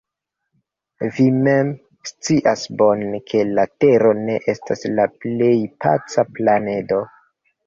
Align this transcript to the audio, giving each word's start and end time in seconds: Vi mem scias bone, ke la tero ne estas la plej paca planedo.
Vi 1.17 1.25
mem 1.47 1.67
scias 2.11 2.63
bone, 2.79 3.19
ke 3.33 3.43
la 3.59 3.67
tero 3.85 4.15
ne 4.23 4.39
estas 4.55 4.83
la 5.01 5.07
plej 5.27 5.53
paca 5.87 6.27
planedo. 6.41 7.01